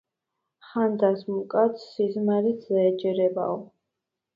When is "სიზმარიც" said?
1.93-2.67